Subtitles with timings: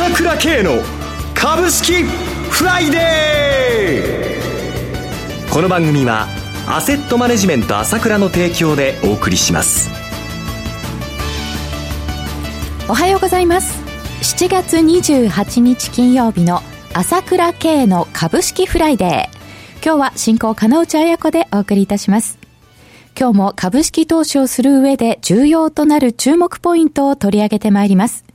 [0.00, 0.78] 朝倉慶の
[1.34, 5.52] 株式フライデー。
[5.52, 6.26] この番組は
[6.66, 9.90] アセットマネジメント朝倉の提供でお送りします。
[12.88, 13.78] おはようございます。
[14.22, 16.62] 7月28日金曜日の
[16.94, 19.84] 朝倉慶の株式フライデー。
[19.84, 22.38] 今日は進行金内彩子でお送りいたします。
[23.14, 28.29] 今日も株式投資をする上で重要となる注目ポイントを取り上げてまいります。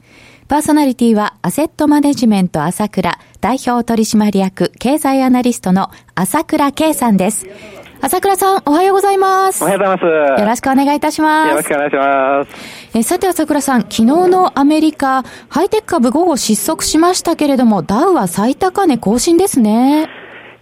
[0.47, 7.47] パーソナリティはアセットマネジメント朝倉代表取締役経済アナリストの朝倉圭さんです。
[7.99, 9.63] 朝倉さん、おはようございます。
[9.63, 10.41] おはようございます。
[10.41, 11.49] よろしくお願いいたします。
[11.49, 12.97] よろしくお願いします。
[12.97, 20.07] えさて、朝倉さん、昨日のアメリカ、ハイテク株午後失速しましたけれども、ダウは最高値更新ですね。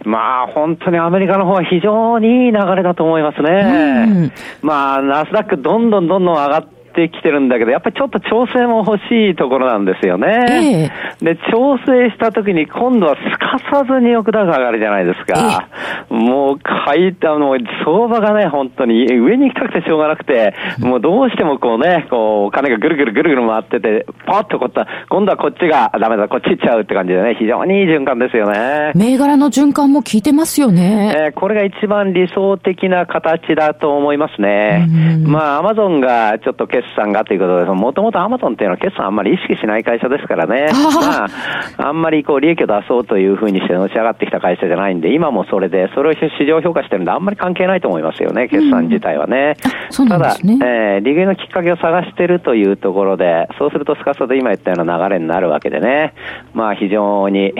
[0.04, 4.32] まあ、本当にアメリカの方は非常にいい流れだと思いますね。
[4.62, 10.90] まあ、ナスダックどんどんどんどん上がってきてるんだけど、やっぱりちょっと調整も欲しいところなんですよね。
[11.20, 15.68] えで、調整した時に今度はすかさずに億高上がるじゃないですか。
[16.08, 28.92] もう、買いた、の、相場がね、本当に上に行きたくてしょうがなくて、もうどうしてもこうね、こう、お金がぐるぐるぐるぐる回ってて、ポッとこった、今度はこっちがダメだ、こっち行っちゃうって感じでね、非常にいい循環ですよね。
[28.94, 31.14] 銘柄の循環も効いてますよね。
[31.16, 34.88] えー、これが一番理想的な形だと思いますね。
[35.26, 40.68] まあ、アマゾンがちょっと決決算がということで、もともとアマゾンっていうのは決算あんまり意識しない会社ですからね。
[40.94, 41.24] ま
[41.84, 49.54] あ、あんまりこう利益を出そうというふうにしてのし上がってきた会社じゃないんで、今もそれで、それを市場評価してるんで、あんまり関係ないと思いますよね、決算自体はね。
[49.98, 56.14] うん、ただ、えー、利食いのきっかけを探してるというところで、そうするとすかさず今言ったような流れになるわけでね、
[56.52, 57.54] まあ非常に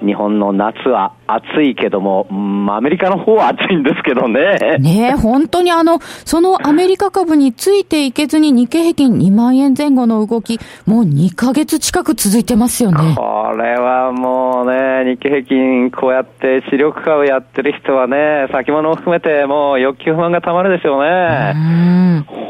[0.00, 4.78] 日本の夏は暑いけども、うん、アメリカの方は暑いんですけどね。
[4.78, 13.14] ね本当にあの、そのアメリカ株についていけずに日経平均2万円前後の動き、もう2ヶ月近く続いてますよね。
[13.16, 21.54] これはもうね、日経平均こうやって主力株やってる人はね、先物を含めてもう欲求不安がたまるでしょうね。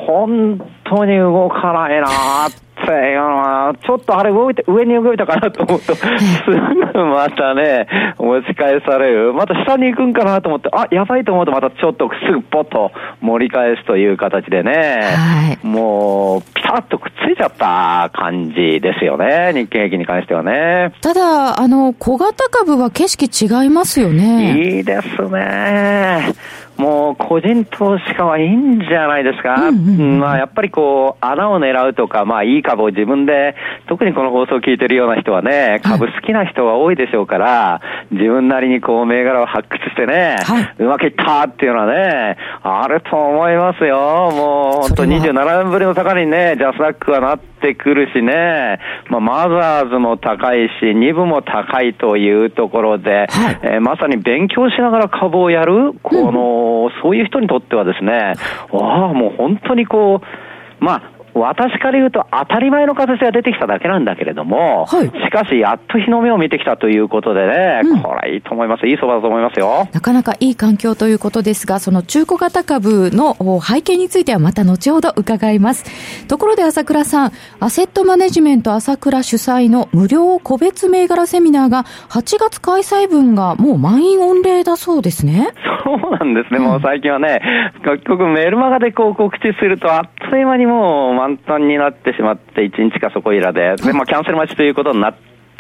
[0.06, 2.06] 本当に動かないな
[2.48, 6.04] ってちょっとあれ動いて、上に動いたかなと思うと、 す
[6.46, 7.86] ぐまたね、
[8.18, 9.32] 持ち返される。
[9.32, 12.90] また下に行くんかなと思って、あ、やばいと思うとまたちょっとすぐポッと
[13.20, 20.92] 盛り返すという形でね、はい、もう、ピタッとくっついちゃった感じですよね、日経平均に関してはね。
[21.00, 24.76] ただ、あの、小型株は景色違いますよね。
[24.76, 26.32] いいですね。
[26.76, 29.54] もう個人投資家はいいんじゃないですか？
[29.54, 33.54] うんうんうん、まあやっぱりこう、穴を狙うとか、まあいい株を自分で、
[33.86, 37.80] 特にこの放送を聞いてるような人はね、株好きな人は多いでしょうから、
[38.10, 43.96] 自分なりにこう銘柄を発掘してね、はい、うまくいったっていうのはね、あると思いますよ。
[44.34, 56.63] もう本当27年ぶりの高値にね、ジャスダックはなってくるしね、まあマザーズも高いし、2部も高いというところで、はい、えー、まさに勉強しながら株をやる、この、うん
[57.02, 58.34] そういう人にとってはですね、
[58.72, 68.86] ああ、もう本当にこう、まあ、私から言うと当たり前の形が出てきただけなんだけれども、はい、しかしやっと日の目を見てきたということでね、うん、これはいいと思います。
[68.86, 69.88] いい相場だと思いますよ。
[69.92, 76.26] なかなかいい環境ということですが、その中古型株の背景についてはまた後ほど伺います。
[76.28, 85.48] ところで朝倉さん、アセットマネジメント朝倉主催の無料個別銘柄セミナーが8月開催分がもう満員御礼だそうですね。
[85.84, 86.58] そうなんですね。
[86.58, 87.40] うん、もう最近はね、
[87.84, 95.14] 結局メルマガでこう告知するとあっという間にもう満タンになってしまって、1日かそこいらで、で、まあ、キャンセル待ちということになっ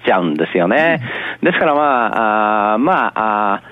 [0.04, 1.00] ちゃうんですよね。
[1.42, 3.62] ですからまあ、あまあ、あ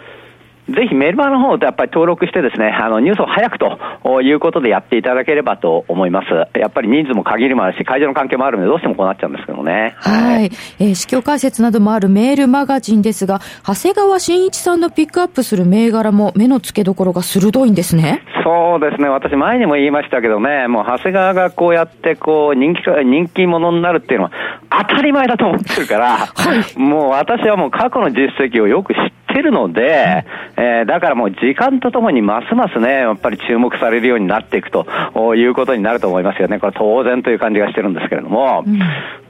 [0.68, 6.58] ぜひメルマガの方でやっぱり登録してですね、あの、ニュースを早くということでやっていただければと思います。
[6.58, 9.94] やっぱり人数も限りもあるし、会場の関係もあるので、どうしてもこうなっちゃうんですけどね。
[9.96, 10.50] はい。
[10.78, 18.22] えー、市況解説などもあるメールマガジンですが、長谷川慎一さんのピックアップする銘柄も目の付けどころが鋭いんですね。
[18.44, 19.08] そうですね。
[19.08, 24.32] 私前にも言いましたけどね、もう長谷川がこうやってこう人気、人気者になるっていうのは
[24.70, 30.24] 当たり前だと思ってるから、はい、もう私はもう過去の実績をよく知ってってるので、
[30.62, 34.86] えー、だからもう時間とともにますますね、やっぱり注目されるようになっていくと
[35.34, 36.60] いうことになると思いますよね。
[36.60, 38.64] これ当然という感じがしてるんですけれども。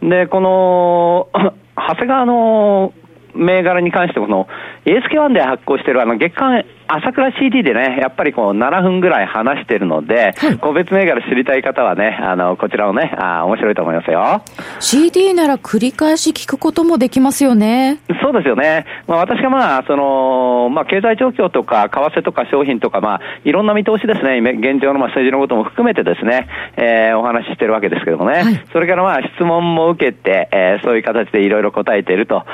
[0.03, 1.29] うん、で、この、
[1.75, 2.93] 長谷川の
[3.35, 4.47] 銘柄に関してこの
[4.85, 14.43] ASK1 で発行しているあの月間朝倉 CD でね、やっぱりこう7分ぐらい話してるので、個別銘柄知りたい方はね、あの、こちらをね、あ面白いと思いますよ。
[14.79, 18.01] CD なら繰り返し聞くこともできますよね。
[18.23, 18.85] そうですよね。
[19.07, 26.47] まあ私がまあ、その、まあ経済状況とか、為替とか商品とか、まあ、いろんな見通しですね、現状のまあ政治のことも含めてですね、
[26.77, 28.43] えー、お話ししてるわけですけどもね。
[28.43, 32.45] はい、それからまあ質問も受けて、えー、そういう形でいろいろ答えていると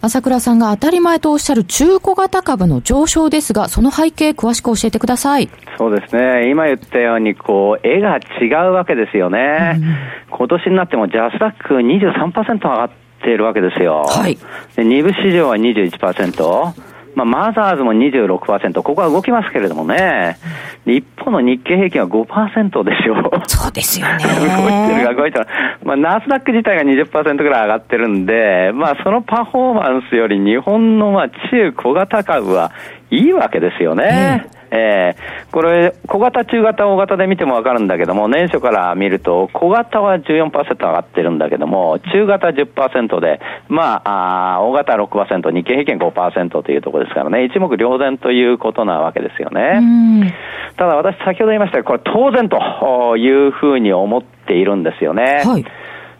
[0.00, 5.48] 朝倉さんが当たり前とおっしゃる中古型株の上昇ですが、その背景、詳しく教えてください。
[5.76, 6.50] そうですね。
[6.50, 9.76] 今言ったように、こう、絵が違うわけですよね。
[9.76, 12.90] うん、今年になってもジャスダック23%上がっ
[13.22, 14.04] ているわけですよ。
[14.08, 14.36] はい。
[14.76, 16.97] で、2部市場は21%。
[17.18, 20.38] まあ、マザーズも26%、ここは動きますけれどもね、
[20.86, 23.30] 一方の日経平均は5%ですよ。
[23.46, 24.18] そうですよね。
[24.24, 25.46] 動いてる動いてる。
[25.84, 32.70] まあ、ナスダック自体が20%ぐらい上がってるんで、まあ、そのパフォーマンスより日本のまあ中小型株は
[33.10, 34.46] いいわけですよね。
[34.52, 50.34] うんえー、これ、小型、中型、大型で見てもわかるんだけども、年初から見ると、小型は14%上がってるんだけども、中型10%で、まあ、あ大型6%、日経平均5%というところですからね、一目瞭然ということなわけですよね。
[50.76, 55.42] ただ私、先ほど言いましたこれ当然というふうに思っているんですよね。
[55.44, 55.64] はい、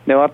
[0.06, 0.32] で、私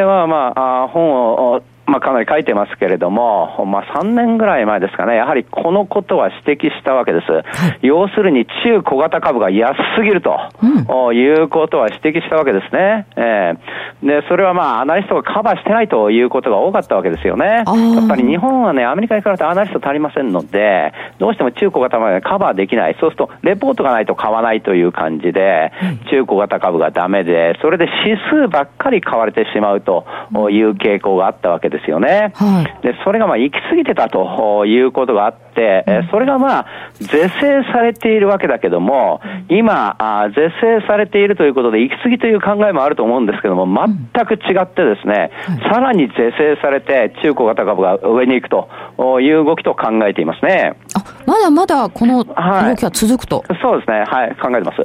[0.00, 7.32] は、まあ、あ本をまあ、かなり書いてますけれども、まあ、3年ぐらい前ですかね、やはりこのことは指摘したわけです。
[7.32, 13.06] はい、要するに中小型株が安すぎると、うん、いうことは指摘したわけですね。
[13.16, 17.46] えー、で、それはまあ、アナリストがカバーしてないということが多かったわけですよね。
[17.46, 17.64] やっ
[18.06, 22.96] ぱり日本はね、アメリカに比べてアナリスト足りませんので、どうしても中小型までカバーできない。
[23.00, 25.72] そうすると、レポートがないと買わないという感じで、
[26.10, 30.04] 中小型株がダメで、それで指数ばっかり買われてしまうと
[30.50, 31.77] いう傾向があったわけです。
[31.78, 32.32] ですよね。
[32.34, 36.66] はい、で、それがまあ行き過ぎてたということがあって、うん、それがまあ、
[37.00, 43.66] 是正されているわけだけども、今、あ是正されているということで、行き過ぎという考えもあると思うんですけども、
[44.12, 50.74] 全く違ってですね、うんはい、さらに是正されて、中古型株が上に行くという動きと考えていますね。
[50.94, 52.34] あ、まだまだこの動
[52.76, 54.04] きは続くと、はい、そうですね。
[54.06, 54.82] はい、考えてます。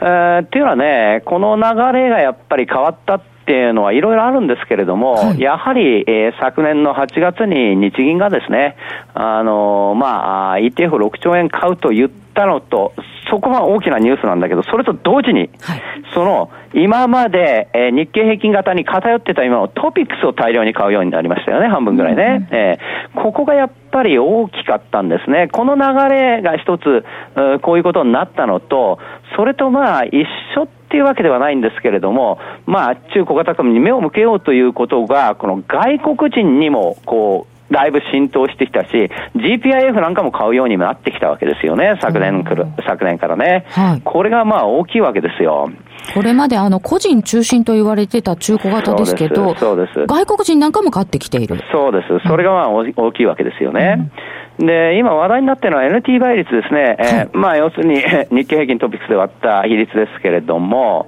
[0.00, 1.62] えー、っていうのはね、この流
[1.98, 8.76] れがやっぱり変わったっていうのはいろいろあるんですけれども、はい、やはり、えー、昨年の8月に日銀がですね、
[9.14, 12.92] あのー、まあ、ETF6 兆円買うと言ったのと、
[13.30, 15.82] そこは大きなニュースなんだけど、それと同時に、はい、
[16.14, 22.48] その、今まで、えー、日経平均型に偏ってた今のトピックスを大量に買うようになりましたよね、半分ぐらいね。
[22.50, 25.48] うん、えー、ここがやっぱり大きかったんですね。
[25.48, 27.04] この流れが一つ、
[27.62, 28.98] こういうことになったのと、
[29.36, 30.26] それとまあ、一
[30.56, 44.02] 緒っていうわけではないんですけれども、まあ、中小型株に目を向けようということが、この外国人にも、こう、だいぶ浸透してきたし、GPIF なんかも買うようになってきたわけですよね、昨年くる、昨年からね、はい。
[44.02, 45.70] これがまあ大きいわけですよ。
[46.14, 50.06] これまであの個人中心と言われてた中古型ですけど、そうです。
[50.06, 51.60] 外国人なんかも買ってきている。
[51.72, 52.28] そうです。
[52.28, 54.10] それがまあ大きいわけですよね。
[54.58, 56.80] うん、で、今話題になっているのは NT 倍率ですね。
[56.80, 57.96] はい、えー、まあ要するに
[58.30, 61.06] 日経平均トピックスで割った比率ですけれども、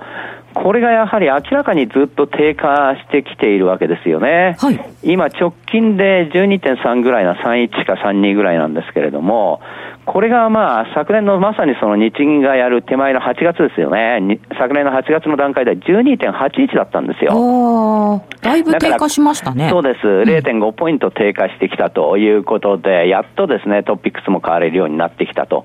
[0.55, 4.57] これがやはり明らかにずっと低下してきているわけですよね。
[4.59, 9.61] はい、今直近で12.3ぐらいな31か32ぐらいなんですけれども、
[10.07, 14.39] これがまあ、昨年のまさにその日銀がやる手前の8月ですよね。
[14.59, 18.23] 昨年の8月の段階では12.81だったんですよ。
[18.45, 19.71] だいぶ低下しましたね。
[19.71, 20.07] そうです。
[20.07, 25.65] 0.5ポイント低下してきたということで、やっとですね、トピックスも買われるようになってきたと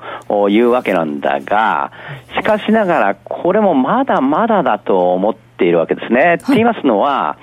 [0.49, 1.91] いうわけなんだが、
[2.37, 6.21] しかしながら、これもまだまだだと思っているわけですね。
[6.21, 7.37] はい、って言いますのは、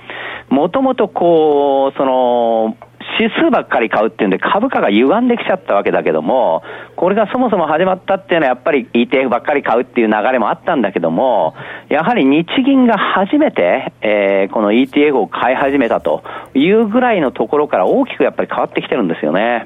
[0.49, 2.75] もともとこう、その、
[3.19, 6.63] 指数ばっかり買うっていうんで株価が歪んできちゃったわけだけども、
[6.95, 11.55] これがそもそも始まったっていうのはやっぱり ETF ばっかり買うっていう流れもあったんだけども、
[11.89, 19.63] やはり日銀が初めて、えー、この ETF を買い始めたというぐらいのところから大きくやっぱり変わってきてるんですよね。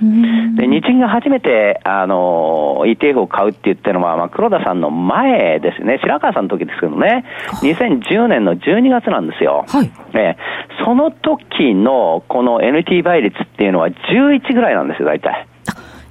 [0.58, 7.26] で、日銀が初めて、あの、ETF を買うって言ってるのは、まあ、黒田さんの前ですね、白川さんの時ですけどね、
[7.62, 9.66] 2010年の12月なんですよ。
[9.68, 9.92] はい。
[10.14, 15.48] えー、その時のこの NT 倍率っていうのは11ぐらいなんですよ、大体。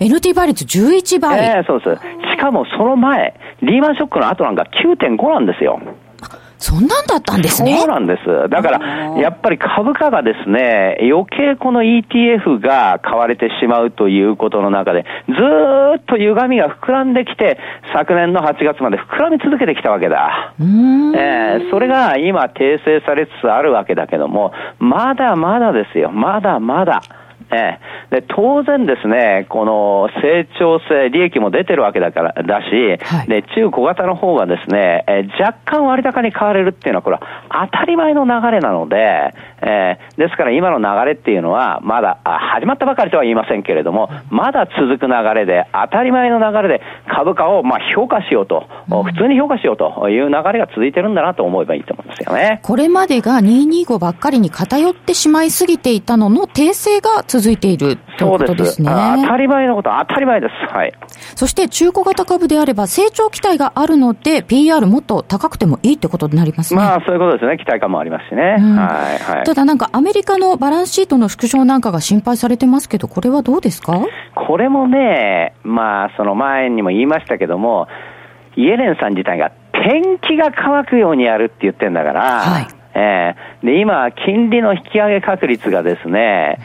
[0.01, 2.03] NT 倍率11倍ええー、そうです。
[2.33, 5.79] しかもその前、リーマンショックの後なんか9.5なんですよ。
[6.61, 7.79] そんなんだったんですね。
[7.79, 8.49] そうなんです。
[8.51, 15.33] だから、やっぱり株価がですね、余計この ETF が買われてしまうということの中で、ず
[15.97, 17.59] っと歪みが膨らんできて、
[17.95, 20.55] 昨年の8月まで膨らみ続けてきたわけだ。
[20.61, 26.11] えー、それが今訂正されつつあるわけだけども、まだまだですよ。
[26.13, 27.01] まだまだ。
[27.53, 27.79] え
[28.13, 52.61] え、で当然ですね、この成長性、利益も出てるわけだからだし、はい、で中小型の方がですね、え若干割高に買われるっていうのは、これは当たり前の流れなので、えー、ですから今の流れっていうのは、まだ始まったばかりとは言いませんけれども、まだ続く流れで、当たり前の流れで株価をまあ評価しようと、うん、普通に評価しようという流れが続いてるんだなと思えばいいと思うんですよね。
[52.63, 58.91] これまでが225ばっかりに偏ってしまいすぎていたのの訂正が続続いているということですね。
[59.23, 60.75] 当たり前のこと、当たり前です。
[60.75, 60.93] はい。
[61.35, 66.81] そして中古型株であれば成長期待があるので PR もっと高くてもいいってことになりますね。
[66.81, 67.57] まあそういうことですね。
[67.57, 68.57] 期待感もありますしね。
[68.59, 69.45] うん、はいはい。
[69.45, 74.01] ただなんかアメリカのバランスシートの縮小なんかが心配されてますけど、これはどうですか？
[74.35, 77.89] これもね、まあその前にも言いましたけども、
[78.57, 82.67] イエレンさん自体が天気が乾くようにやるって言ってんだから、はい。
[82.93, 86.59] えー、で、今、金利の引き上げ確率がですね、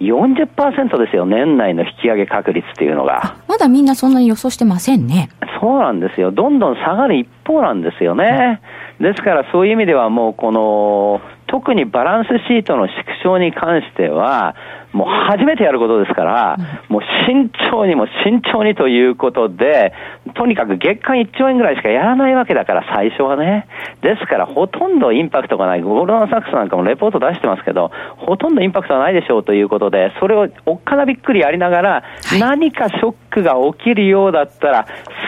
[0.00, 3.36] 40%ですよ、年内の引き上げ確率っていうのが。
[3.48, 5.28] まだみんなそんなに予想してませんね。
[5.60, 6.32] そうなんですよ。
[6.32, 8.60] どんどん下がる一方なんですよね。
[9.00, 14.54] ですからそういう意味ではもうこの、特にバランスシートの縮小に関しては、
[14.96, 16.56] もう初めてやることですから、
[16.88, 19.92] もう慎重にも慎重にということで、
[20.34, 23.66] とにかく月間1兆円ぐらいしかやらないわけだから、最初はね。
[24.00, 25.82] ですから、ほとんどインパクトがない。
[25.82, 32.02] ゴールドマンサックスなんかもレポート出してますけど、ほとんどインパクトはないでしょうということで、それをおっかなびっくりやりながら、
[32.40, 34.86] 何かショックが起きるようだったら、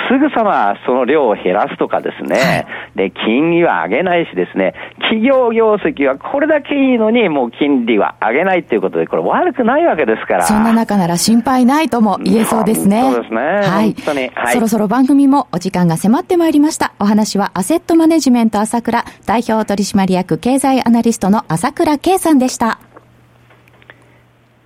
[0.09, 2.67] すぐさまその量を減らすとかですね。
[2.95, 4.73] で、金利は上げないしですね、
[5.09, 10.43] 企業業績はこれだけいいのに、もう金利は上げないということで、これ悪くないわけですから。
[10.43, 13.03] そんな中なら心配ないとも言えそうですね。
[13.03, 13.41] そうですね。
[13.41, 13.95] はい。
[13.95, 14.31] 本当に。
[14.35, 16.93] はい、そろそろ番組もお時間が迫ってまいりました。
[16.99, 22.79] お話はアセットマネジメント朝倉代表取締役経済アナリストの朝倉圭さんでした。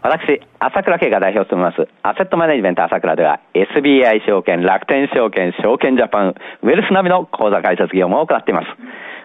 [0.02, 8.66] 私、朝倉慶が代表を務めます、アセットマネジメント朝倉では、SBI 証券、楽天証券、証券ジャパン、ウェルス並みの口座開設業務を行っています。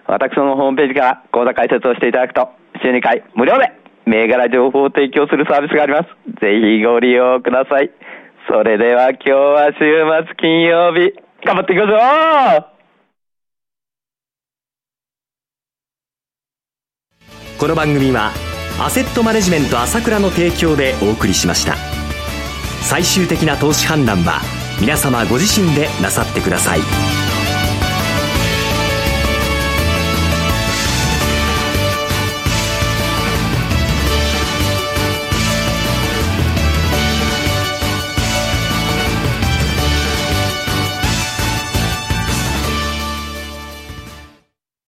[0.07, 2.49] 私のホームページから口座開設をしていただくと、
[2.81, 3.71] 週2回無料で
[4.05, 6.07] 銘柄情報を提供するサービスがあります。
[6.41, 7.91] ぜひご利用ください。
[8.47, 11.11] それでは今日は週末金曜日、
[11.45, 11.95] 頑張っていきましょ
[12.59, 12.77] う
[17.59, 18.31] この番組は
[18.79, 21.75] アセットマネジメント朝倉の提供でお送りしました
[22.83, 24.41] 最終的な投資判断は
[24.79, 27.26] 皆様ご自身でなさってください